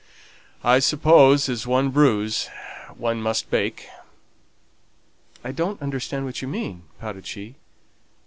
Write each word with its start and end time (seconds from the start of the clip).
I 0.63 0.79
suppose 0.79 1.47
as 1.47 1.67
one 1.67 1.91
brews 1.91 2.49
one 2.97 3.21
must 3.21 3.51
bake." 3.51 3.85
"I 5.43 5.51
don't 5.51 5.79
understand 5.79 6.25
what 6.25 6.41
you 6.41 6.47
mean," 6.47 6.85
pouted 6.99 7.27
she. 7.27 7.53